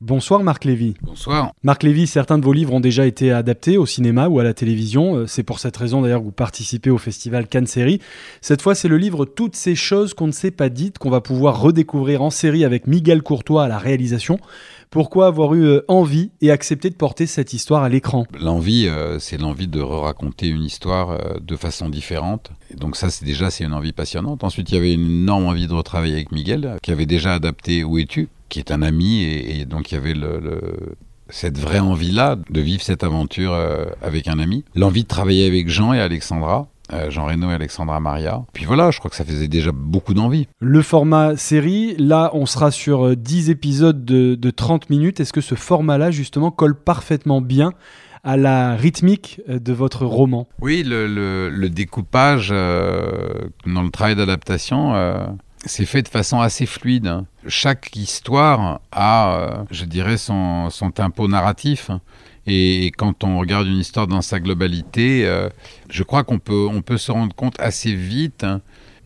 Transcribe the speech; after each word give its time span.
Bonsoir 0.00 0.44
Marc 0.44 0.64
Lévy. 0.64 0.94
Bonsoir. 1.02 1.52
Marc 1.64 1.82
Lévy, 1.82 2.06
certains 2.06 2.38
de 2.38 2.44
vos 2.44 2.52
livres 2.52 2.72
ont 2.72 2.78
déjà 2.78 3.04
été 3.04 3.32
adaptés 3.32 3.76
au 3.76 3.84
cinéma 3.84 4.28
ou 4.28 4.38
à 4.38 4.44
la 4.44 4.54
télévision. 4.54 5.16
Euh, 5.16 5.26
c'est 5.26 5.42
pour 5.42 5.58
cette 5.58 5.76
raison 5.76 6.02
d'ailleurs 6.02 6.20
que 6.20 6.26
vous 6.26 6.30
participez 6.30 6.90
au 6.90 6.98
festival 6.98 7.48
Cannes 7.48 7.66
Série. 7.66 8.00
Cette 8.40 8.62
fois, 8.62 8.76
c'est 8.76 8.86
le 8.86 8.96
livre 8.96 9.24
Toutes 9.24 9.56
ces 9.56 9.74
choses 9.74 10.14
qu'on 10.14 10.28
ne 10.28 10.32
s'est 10.32 10.52
pas 10.52 10.68
dites 10.68 10.98
qu'on 10.98 11.10
va 11.10 11.20
pouvoir 11.20 11.60
redécouvrir 11.60 12.22
en 12.22 12.30
série 12.30 12.64
avec 12.64 12.86
Miguel 12.86 13.24
Courtois 13.24 13.64
à 13.64 13.68
la 13.68 13.78
réalisation. 13.78 14.38
Pourquoi 14.90 15.26
avoir 15.26 15.54
eu 15.54 15.64
euh, 15.64 15.84
envie 15.88 16.30
et 16.42 16.52
accepté 16.52 16.90
de 16.90 16.94
porter 16.94 17.26
cette 17.26 17.52
histoire 17.52 17.82
à 17.82 17.88
l'écran? 17.88 18.24
L'envie, 18.38 18.86
euh, 18.86 19.18
c'est 19.18 19.36
l'envie 19.36 19.66
de 19.66 19.80
raconter 19.80 20.46
une 20.46 20.62
histoire 20.62 21.40
de 21.40 21.56
façon 21.56 21.88
différente. 21.88 22.52
Et 22.70 22.76
donc 22.76 22.94
ça, 22.94 23.10
c'est 23.10 23.24
déjà 23.24 23.50
c'est 23.50 23.64
une 23.64 23.74
envie 23.74 23.92
passionnante. 23.92 24.44
Ensuite, 24.44 24.70
il 24.70 24.76
y 24.76 24.78
avait 24.78 24.94
une 24.94 25.22
énorme 25.22 25.46
envie 25.46 25.66
de 25.66 25.74
retravailler 25.74 26.14
avec 26.14 26.30
Miguel, 26.30 26.76
qui 26.82 26.92
avait 26.92 27.04
déjà 27.04 27.34
adapté 27.34 27.82
Où 27.82 27.98
es-tu? 27.98 28.28
Qui 28.48 28.58
est 28.58 28.70
un 28.70 28.82
ami, 28.82 29.22
et, 29.22 29.64
donc 29.64 29.90
il 29.90 29.94
y 29.94 29.98
avait 29.98 30.14
le, 30.14 30.96
cette 31.30 31.58
vraie 31.58 31.78
envie-là 31.78 32.36
de 32.50 32.60
vivre 32.60 32.82
cette 32.82 33.04
aventure 33.04 33.52
euh, 33.52 33.84
avec 34.02 34.28
un 34.28 34.38
ami. 34.38 34.64
L'envie 34.74 35.02
de 35.02 35.08
travailler 35.08 35.46
avec 35.46 35.68
Jean 35.68 35.92
et 35.92 36.00
Alexandra. 36.00 36.68
Euh, 36.94 37.10
Jean 37.10 37.26
Reno 37.26 37.50
et 37.50 37.54
Alexandra 37.54 38.00
Maria. 38.00 38.44
Puis 38.54 38.64
voilà, 38.64 38.90
je 38.90 38.98
crois 38.98 39.10
que 39.10 39.16
ça 39.16 39.24
faisait 39.24 39.48
déjà 39.48 39.72
beaucoup 39.74 40.14
d'envie. 40.14 40.48
Le 40.58 40.80
format 40.80 41.36
série, 41.36 41.94
là, 41.98 42.30
on 42.32 42.46
sera 42.46 42.70
sur 42.70 43.14
10 43.14 43.48
euh, 43.48 43.52
épisodes 43.52 44.06
de, 44.06 44.50
30 44.50 44.88
minutes. 44.88 45.20
Est-ce 45.20 45.34
que 45.34 45.42
ce 45.42 45.54
format-là, 45.54 46.10
justement, 46.10 46.50
colle 46.50 46.74
parfaitement 46.74 47.42
bien 47.42 47.72
à 48.24 48.38
la 48.38 48.74
rythmique 48.74 49.42
de 49.46 49.72
votre 49.74 50.06
roman? 50.06 50.48
Oui, 50.62 50.82
le, 50.82 51.68
découpage 51.68 52.48
dans 52.48 53.82
le 53.82 53.90
travail 53.90 54.16
d'adaptation 54.16 54.94
c'est 55.64 55.86
fait 55.86 56.02
de 56.02 56.08
façon 56.08 56.40
assez 56.40 56.66
fluide. 56.66 57.22
Chaque 57.46 57.94
histoire 57.96 58.80
a, 58.92 59.38
euh, 59.38 59.64
je 59.70 59.84
dirais, 59.84 60.16
son, 60.16 60.70
tempo 60.94 61.28
narratif. 61.28 61.90
Et 62.46 62.92
quand 62.96 63.24
on 63.24 63.38
regarde 63.38 63.66
une 63.66 63.78
histoire 63.78 64.06
dans 64.06 64.22
sa 64.22 64.40
globalité, 64.40 65.26
euh, 65.26 65.48
je 65.90 66.02
crois 66.02 66.24
qu'on 66.24 66.38
peut, 66.38 66.66
on 66.70 66.80
peut 66.80 66.96
se 66.96 67.12
rendre 67.12 67.34
compte 67.34 67.60
assez 67.60 67.94
vite 67.94 68.46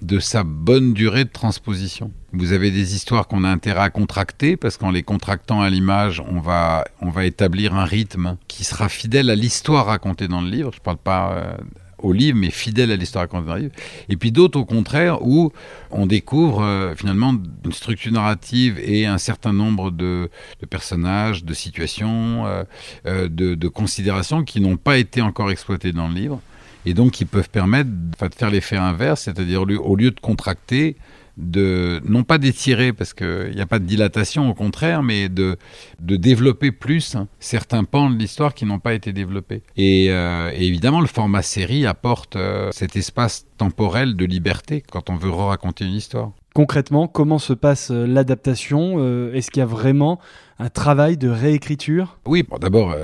de 0.02 0.18
sa 0.18 0.42
bonne 0.42 0.94
durée 0.94 1.24
de 1.24 1.30
transposition. 1.30 2.12
Vous 2.32 2.52
avez 2.52 2.70
des 2.70 2.94
histoires 2.94 3.28
qu'on 3.28 3.44
a 3.44 3.48
intérêt 3.48 3.82
à 3.82 3.90
contracter 3.90 4.56
parce 4.56 4.76
qu'en 4.76 4.90
les 4.90 5.02
contractant 5.02 5.60
à 5.60 5.70
l'image, 5.70 6.22
on 6.28 6.40
va, 6.40 6.84
on 7.00 7.10
va 7.10 7.24
établir 7.24 7.74
un 7.74 7.84
rythme 7.84 8.36
qui 8.48 8.64
sera 8.64 8.88
fidèle 8.88 9.30
à 9.30 9.36
l'histoire 9.36 9.86
racontée 9.86 10.28
dans 10.28 10.40
le 10.40 10.50
livre. 10.50 10.70
Je 10.72 10.78
ne 10.78 10.82
parle 10.82 10.98
pas 10.98 11.32
euh, 11.34 11.56
au 12.02 12.12
livre, 12.12 12.38
mais 12.38 12.50
fidèle 12.50 12.90
à 12.90 12.96
l'histoire 12.96 13.28
livre. 13.28 13.72
Et 14.08 14.16
puis 14.16 14.32
d'autres, 14.32 14.58
au 14.58 14.64
contraire, 14.64 15.22
où 15.22 15.52
on 15.90 16.06
découvre 16.06 16.62
euh, 16.62 16.94
finalement 16.94 17.34
une 17.64 17.72
structure 17.72 18.12
narrative 18.12 18.78
et 18.82 19.06
un 19.06 19.18
certain 19.18 19.52
nombre 19.52 19.90
de, 19.90 20.28
personnages, 20.70 21.44
de 21.44 21.54
situations, 21.54 22.46
euh, 22.46 22.64
euh, 23.06 23.28
de, 23.28 23.68
considérations 23.68 24.44
qui 24.44 24.60
n'ont 24.60 24.76
pas 24.76 24.98
été 24.98 25.22
encore 25.22 25.50
exploitées 25.50 25.92
dans 25.92 26.08
le 26.08 26.14
livre. 26.14 26.40
Et 26.86 26.94
donc 26.94 27.12
qui 27.12 27.24
peuvent 27.24 27.50
permettre 27.50 27.90
de 27.90 28.34
faire 28.34 28.50
l'effet 28.50 28.76
inverse, 28.76 29.22
c'est-à-dire 29.22 29.62
au 29.62 29.96
lieu 29.96 30.10
de 30.10 30.20
contracter, 30.20 30.96
de 31.36 32.00
non 32.04 32.24
pas 32.24 32.38
d'étirer 32.38 32.92
parce 32.92 33.14
qu'il 33.14 33.52
n'y 33.54 33.60
a 33.60 33.66
pas 33.66 33.78
de 33.78 33.84
dilatation 33.84 34.48
au 34.50 34.54
contraire, 34.54 35.02
mais 35.02 35.28
de, 35.28 35.56
de 36.00 36.16
développer 36.16 36.72
plus 36.72 37.14
hein, 37.14 37.28
certains 37.40 37.84
pans 37.84 38.10
de 38.10 38.18
l'histoire 38.18 38.54
qui 38.54 38.64
n'ont 38.64 38.78
pas 38.78 38.94
été 38.94 39.12
développés. 39.12 39.62
Et, 39.76 40.10
euh, 40.10 40.50
évidemment, 40.54 41.00
le 41.00 41.06
format 41.06 41.42
série 41.42 41.86
apporte 41.86 42.36
euh, 42.36 42.70
cet 42.72 42.96
espace 42.96 43.46
temporel 43.56 44.16
de 44.16 44.24
liberté 44.24 44.82
quand 44.90 45.10
on 45.10 45.16
veut 45.16 45.30
raconter 45.30 45.84
une 45.84 45.94
histoire. 45.94 46.32
Concrètement, 46.54 47.08
comment 47.08 47.38
se 47.38 47.52
passe 47.52 47.90
euh, 47.90 48.06
l'adaptation 48.06 49.32
Est-ce 49.32 49.50
qu'il 49.50 49.60
y 49.60 49.62
a 49.62 49.66
vraiment 49.66 50.20
un 50.58 50.68
travail 50.68 51.16
de 51.16 51.28
réécriture? 51.28 52.18
Oui, 52.26 52.44
d'abord, 52.60 52.94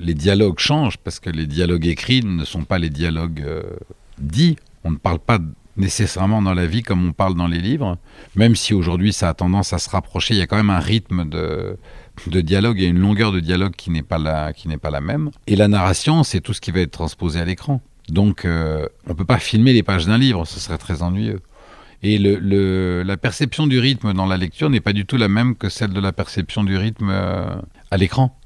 les 0.00 0.14
dialogues 0.14 0.58
changent 0.58 0.98
parce 0.98 1.20
que 1.20 1.30
les 1.30 1.46
dialogues 1.46 1.86
écrits 1.86 2.24
ne 2.24 2.44
sont 2.44 2.64
pas 2.64 2.78
les 2.78 2.90
dialogues 2.90 3.44
dits. 4.18 4.56
On 4.84 4.90
ne 4.90 4.96
parle 4.96 5.18
pas 5.18 5.38
nécessairement 5.76 6.42
dans 6.42 6.54
la 6.54 6.66
vie 6.66 6.82
comme 6.82 7.06
on 7.06 7.12
parle 7.12 7.34
dans 7.34 7.46
les 7.46 7.58
livres, 7.58 7.96
même 8.36 8.56
si 8.56 8.74
aujourd'hui 8.74 9.12
ça 9.12 9.30
a 9.30 9.34
tendance 9.34 9.72
à 9.72 9.78
se 9.78 9.88
rapprocher, 9.88 10.34
il 10.34 10.38
y 10.38 10.42
a 10.42 10.46
quand 10.46 10.56
même 10.56 10.70
un 10.70 10.78
rythme 10.78 11.28
de, 11.28 11.78
dialogue 12.26 12.80
et 12.80 12.86
une 12.86 12.98
longueur 12.98 13.32
de 13.32 13.40
dialogue 13.40 13.72
qui 13.72 13.90
n'est 13.90 14.02
pas 14.02 14.18
la, 14.18 14.52
qui 14.52 14.68
n'est 14.68 14.78
pas 14.78 14.90
la 14.90 15.00
même. 15.00 15.30
Et 15.46 15.56
la 15.56 15.68
narration, 15.68 16.22
c'est 16.24 16.40
tout 16.40 16.52
ce 16.52 16.60
qui 16.60 16.70
va 16.70 16.80
être 16.80 16.90
transposé 16.90 17.40
à 17.40 17.44
l'écran. 17.44 17.80
Donc 18.08 18.44
euh, 18.44 18.86
on 19.06 19.10
ne 19.10 19.14
peut 19.14 19.24
pas 19.24 19.38
filmer 19.38 19.72
les 19.72 19.82
pages 19.82 20.06
d'un 20.06 20.18
livre, 20.18 20.44
ce 20.44 20.60
serait 20.60 20.78
très 20.78 21.02
ennuyeux. 21.02 21.40
Et 22.02 22.18
la 22.18 23.16
perception 23.16 23.66
du 23.66 23.78
rythme 23.78 24.12
dans 24.12 24.26
la 24.26 24.36
lecture 24.36 24.68
n'est 24.70 24.80
pas 24.80 24.92
du 24.92 25.06
tout 25.06 25.16
la 25.16 25.28
même 25.28 25.54
que 25.54 25.68
celle 25.68 25.92
de 25.92 26.00
la 26.00 26.12
perception 26.12 26.64
du 26.64 26.76
rythme 26.76 27.10
euh, 27.10 27.54
à 27.90 27.96
l'écran. 27.96 28.36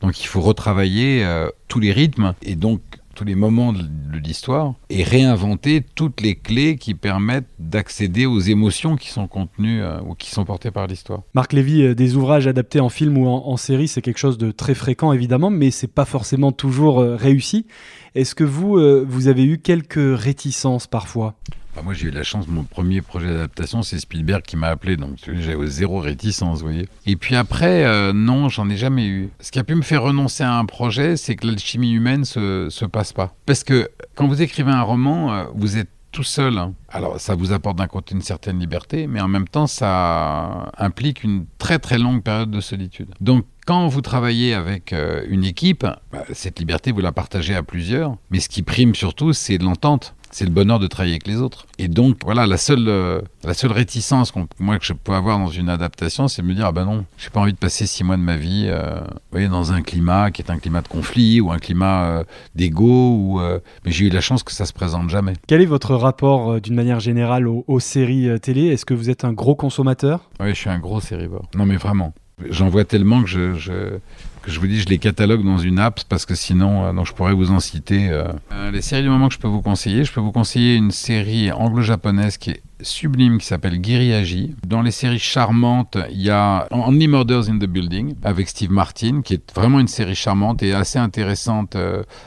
Donc 0.00 0.20
il 0.22 0.26
faut 0.26 0.40
retravailler 0.40 1.24
euh, 1.24 1.48
tous 1.68 1.80
les 1.80 1.92
rythmes 1.92 2.34
et 2.42 2.56
donc 2.56 2.80
tous 3.14 3.24
les 3.24 3.34
moments 3.34 3.72
de 3.72 4.18
l'histoire 4.22 4.74
et 4.90 5.02
réinventer 5.02 5.82
toutes 5.94 6.20
les 6.20 6.34
clés 6.34 6.76
qui 6.76 6.92
permettent 6.92 7.48
d'accéder 7.58 8.26
aux 8.26 8.40
émotions 8.40 8.96
qui 8.96 9.08
sont 9.08 9.26
contenues 9.26 9.80
euh, 9.80 9.98
ou 10.02 10.14
qui 10.14 10.30
sont 10.30 10.44
portées 10.44 10.70
par 10.70 10.86
l'histoire. 10.86 11.22
Marc 11.32 11.54
Lévy, 11.54 11.94
des 11.94 12.16
ouvrages 12.16 12.46
adaptés 12.46 12.80
en 12.80 12.90
film 12.90 13.16
ou 13.16 13.26
en, 13.26 13.56
série, 13.56 13.88
c'est 13.88 14.02
quelque 14.02 14.18
chose 14.18 14.36
de 14.36 14.50
très 14.50 14.74
fréquent 14.74 15.14
évidemment, 15.14 15.48
mais 15.48 15.70
c'est 15.70 15.86
pas 15.86 16.04
forcément 16.04 16.52
toujours 16.52 16.98
réussi. 16.98 17.66
Est-ce 18.14 18.34
que 18.34 18.44
vous, 18.44 18.78
vous 19.06 19.28
avez 19.28 19.44
eu 19.44 19.56
quelques 19.56 20.18
réticences 20.18 20.86
parfois? 20.86 21.36
Bah, 21.76 21.82
moi, 21.84 21.92
j'ai 21.92 22.06
eu 22.06 22.10
la 22.10 22.22
chance, 22.22 22.48
mon 22.48 22.64
premier 22.64 23.02
projet 23.02 23.26
d'adaptation, 23.26 23.82
c'est 23.82 23.98
Spielberg 23.98 24.42
qui 24.42 24.56
m'a 24.56 24.68
appelé, 24.68 24.96
donc 24.96 25.18
j'avais 25.26 25.66
zéro 25.66 26.00
réticence, 26.00 26.60
vous 26.60 26.68
voyez. 26.68 26.88
Et 27.04 27.16
puis 27.16 27.36
après, 27.36 27.84
euh, 27.84 28.14
non, 28.14 28.48
j'en 28.48 28.70
ai 28.70 28.78
jamais 28.78 29.06
eu. 29.06 29.28
Ce 29.40 29.52
qui 29.52 29.58
a 29.58 29.64
pu 29.64 29.74
me 29.74 29.82
faire 29.82 30.02
renoncer 30.02 30.42
à 30.42 30.54
un 30.54 30.64
projet, 30.64 31.18
c'est 31.18 31.36
que 31.36 31.46
l'alchimie 31.46 31.92
humaine 31.92 32.24
se, 32.24 32.68
se 32.70 32.86
passe 32.86 33.12
pas. 33.12 33.34
Parce 33.44 33.62
que 33.62 33.90
quand 34.14 34.26
vous 34.26 34.40
écrivez 34.40 34.72
un 34.72 34.80
roman, 34.80 35.34
euh, 35.34 35.44
vous 35.54 35.76
êtes 35.76 35.90
tout 36.16 36.22
seul. 36.22 36.56
Hein. 36.56 36.72
Alors, 36.88 37.20
ça 37.20 37.34
vous 37.34 37.52
apporte 37.52 37.76
d'un 37.76 37.88
côté 37.88 38.14
une 38.14 38.22
certaine 38.22 38.58
liberté, 38.58 39.06
mais 39.06 39.20
en 39.20 39.28
même 39.28 39.46
temps, 39.46 39.66
ça 39.66 40.72
implique 40.78 41.22
une 41.22 41.44
très 41.58 41.78
très 41.78 41.98
longue 41.98 42.22
période 42.22 42.50
de 42.50 42.60
solitude. 42.62 43.08
Donc, 43.20 43.44
quand 43.66 43.86
vous 43.88 44.00
travaillez 44.00 44.54
avec 44.54 44.94
euh, 44.94 45.26
une 45.28 45.44
équipe, 45.44 45.86
bah, 46.10 46.24
cette 46.32 46.58
liberté, 46.58 46.90
vous 46.90 47.02
la 47.02 47.12
partagez 47.12 47.54
à 47.54 47.62
plusieurs, 47.62 48.16
mais 48.30 48.40
ce 48.40 48.48
qui 48.48 48.62
prime 48.62 48.94
surtout, 48.94 49.34
c'est 49.34 49.58
l'entente 49.58 50.14
c'est 50.36 50.44
le 50.44 50.50
bonheur 50.50 50.78
de 50.78 50.86
travailler 50.86 51.14
avec 51.14 51.26
les 51.26 51.40
autres. 51.40 51.66
Et 51.78 51.88
donc, 51.88 52.18
voilà, 52.22 52.46
la 52.46 52.58
seule, 52.58 52.88
euh, 52.88 53.22
la 53.42 53.54
seule 53.54 53.72
réticence 53.72 54.32
que 54.32 54.40
moi 54.58 54.78
que 54.78 54.84
je 54.84 54.92
peux 54.92 55.14
avoir 55.14 55.38
dans 55.38 55.48
une 55.48 55.70
adaptation, 55.70 56.28
c'est 56.28 56.42
de 56.42 56.46
me 56.46 56.52
dire, 56.52 56.66
ah 56.66 56.72
ben 56.72 56.84
non, 56.84 57.06
j'ai 57.16 57.30
pas 57.30 57.40
envie 57.40 57.54
de 57.54 57.58
passer 57.58 57.86
six 57.86 58.04
mois 58.04 58.18
de 58.18 58.22
ma 58.22 58.36
vie, 58.36 58.66
euh, 58.66 59.00
voyez, 59.30 59.48
dans 59.48 59.72
un 59.72 59.80
climat 59.80 60.30
qui 60.30 60.42
est 60.42 60.50
un 60.50 60.58
climat 60.58 60.82
de 60.82 60.88
conflit 60.88 61.40
ou 61.40 61.52
un 61.52 61.58
climat 61.58 62.04
euh, 62.04 62.24
d'égo, 62.54 62.84
ou, 63.16 63.40
mais 63.86 63.90
j'ai 63.90 64.08
eu 64.08 64.10
la 64.10 64.20
chance 64.20 64.42
que 64.42 64.52
ça 64.52 64.66
se 64.66 64.74
présente 64.74 65.08
jamais. 65.08 65.32
Quel 65.46 65.62
est 65.62 65.66
votre 65.66 65.94
rapport, 65.94 66.60
d'une 66.60 66.74
manière 66.74 67.00
générale, 67.00 67.48
aux, 67.48 67.80
séries 67.80 68.38
télé? 68.40 68.66
Est-ce 68.66 68.84
que 68.84 68.92
vous 68.92 69.08
êtes 69.08 69.24
un 69.24 69.32
gros 69.32 69.54
consommateur? 69.54 70.28
Oui, 70.38 70.50
je 70.50 70.54
suis 70.54 70.68
un 70.68 70.78
gros 70.78 71.00
sérivore. 71.00 71.48
Non, 71.54 71.64
mais 71.64 71.76
vraiment. 71.76 72.12
J'en 72.50 72.68
vois 72.68 72.84
tellement 72.84 73.22
que 73.22 73.28
je, 73.30 73.54
je, 73.54 73.98
je 74.46 74.60
vous 74.60 74.66
dis, 74.66 74.80
je 74.80 74.86
les 74.86 74.98
catalogue 74.98 75.44
dans 75.44 75.58
une 75.58 75.78
app 75.78 76.00
parce 76.08 76.24
que 76.24 76.34
sinon, 76.34 76.84
euh, 76.84 77.04
je 77.04 77.12
pourrais 77.12 77.34
vous 77.34 77.50
en 77.50 77.60
citer. 77.60 78.08
Euh. 78.08 78.24
Euh, 78.52 78.70
les 78.70 78.82
séries 78.82 79.02
du 79.02 79.08
moment 79.08 79.28
que 79.28 79.34
je 79.34 79.40
peux 79.40 79.48
vous 79.48 79.62
conseiller, 79.62 80.04
je 80.04 80.12
peux 80.12 80.20
vous 80.20 80.32
conseiller 80.32 80.76
une 80.76 80.90
série 80.90 81.50
anglo-japonaise 81.50 82.36
qui 82.36 82.50
est 82.50 82.62
sublime 82.82 83.38
qui 83.38 83.46
s'appelle 83.46 83.82
Giriagi. 83.82 84.54
Dans 84.66 84.82
les 84.82 84.90
séries 84.90 85.18
charmantes, 85.18 85.96
il 86.10 86.20
y 86.20 86.30
a 86.30 86.68
Only 86.70 87.08
Murders 87.08 87.48
in 87.48 87.58
the 87.58 87.64
Building 87.64 88.14
avec 88.22 88.48
Steve 88.48 88.70
Martin, 88.70 89.22
qui 89.22 89.34
est 89.34 89.52
vraiment 89.54 89.80
une 89.80 89.88
série 89.88 90.14
charmante 90.14 90.62
et 90.62 90.74
assez 90.74 90.98
intéressante. 90.98 91.74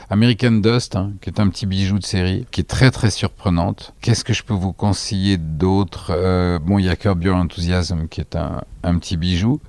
American 0.10 0.54
Dust, 0.54 0.96
hein, 0.96 1.12
qui 1.22 1.30
est 1.30 1.40
un 1.40 1.50
petit 1.50 1.68
bijou 1.68 2.00
de 2.00 2.04
série, 2.04 2.48
qui 2.50 2.62
est 2.62 2.64
très 2.64 2.90
très 2.90 3.12
surprenante. 3.12 3.94
Qu'est-ce 4.02 4.24
que 4.24 4.34
je 4.34 4.42
peux 4.42 4.56
vous 4.56 4.74
conseiller 4.74 5.38
d'autre 5.38 6.60
Bon, 6.66 6.80
il 6.80 6.86
y 6.86 6.90
a 6.90 6.96
Curb 6.96 7.24
Your 7.24 7.36
Enthusiasm, 7.36 8.08
qui 8.08 8.20
est 8.20 8.36
un, 8.36 8.64
un 8.84 8.98
petit 8.98 9.18
bijou. 9.18 9.60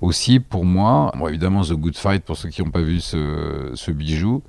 Aussi, 0.00 0.40
pour 0.40 0.64
moi, 0.64 1.12
évidemment, 1.28 1.62
The 1.62 1.74
Good 1.86 1.96
Fight, 1.96 2.24
pour 2.24 2.36
ceux 2.36 2.48
qui 2.48 2.62
n'ont 2.62 2.70
pas 2.70 2.82
vu 2.82 3.00
ce, 3.00 3.90
bijou. 3.92 4.42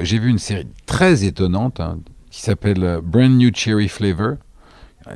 J'ai 0.00 0.18
vu 0.18 0.28
une 0.28 0.38
série 0.38 0.66
très 0.84 1.24
étonnante 1.24 1.78
hein, 1.78 2.00
qui 2.30 2.40
s'appelle 2.40 3.00
Brand 3.04 3.30
New 3.30 3.50
Cherry 3.54 3.88
Flavor 3.88 4.34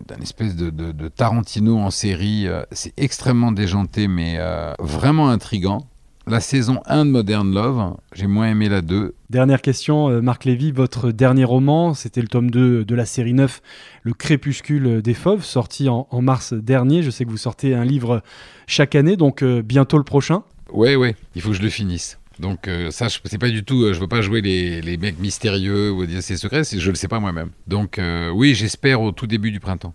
d'un 0.09 0.21
espèce 0.21 0.57
de, 0.57 1.09
Tarantino 1.09 1.79
en 1.79 1.91
série. 1.91 2.47
Euh, 2.47 2.63
c'est 2.73 2.93
extrêmement 2.97 3.53
déjanté, 3.53 4.09
mais 4.09 4.37
euh, 4.39 4.73
vraiment 4.79 5.29
intrigant. 5.29 5.87
La 6.27 6.41
saison 6.41 6.81
1 6.87 7.05
de 7.05 7.11
Modern 7.11 7.53
Love, 7.53 7.97
j'ai 8.15 8.27
moins 8.27 8.49
aimé 8.49 8.71
la 8.71 8.81
2. 8.81 9.15
Dernière 9.29 9.61
question, 9.61 10.09
euh, 10.09 10.23
Marc 10.23 10.47
Lévy, 10.47 10.73
votre 10.73 11.11
dernier 11.11 11.45
roman, 11.45 11.93
c'était 11.93 12.23
le 12.23 12.29
tome 12.29 12.51
2 12.51 12.87
de 12.87 12.95
la 12.95 13.05
série 13.05 13.35
9, 13.35 13.61
Le 14.03 14.15
Crépuscule 14.15 15.03
des 15.03 15.13
Fauves, 15.13 15.45
sorti 15.45 15.91
en, 15.91 16.07
mars 16.23 16.55
dernier. 16.55 17.03
Je 17.03 17.11
sais 17.11 17.27
que 17.27 17.31
vous 17.31 17.37
sortez 17.37 17.75
un 17.75 17.85
livre 17.85 18.23
chaque 18.67 18.95
année, 18.95 19.17
donc 19.17 19.45
bientôt 19.45 19.99
le 19.99 20.05
prochain. 20.05 20.45
Oui, 20.75 20.97
oui, 20.97 21.15
il 21.37 21.41
faut 21.41 21.50
que 21.50 21.56
je 21.56 21.62
le 21.62 21.71
finisse. 21.71 22.19
Donc 22.41 22.67
euh, 22.67 22.91
ça, 22.91 23.06
c'est 23.09 23.38
pas 23.38 23.49
du 23.49 23.65
tout. 23.65 23.85
Euh, 23.85 23.93
je 23.94 24.00
veux 24.00 24.09
pas 24.09 24.23
jouer 24.23 24.41
les, 24.41 24.81
les 24.81 24.97
mecs 24.97 25.21
mystérieux 25.21 25.93
ou 25.93 26.05
dire 26.05 26.21
ses 26.21 26.37
secrets. 26.37 26.65
Je 26.65 26.91
le 26.91 26.97
sais 26.97 27.06
pas 27.06 27.21
moi-même. 27.21 27.50
Donc 27.69 28.00
euh, 28.00 28.31
oui, 28.31 28.55
j'espère 28.55 29.00
au 29.00 29.12
tout 29.12 29.29
début 29.29 29.53
du 29.53 29.61
printemps. 29.61 29.94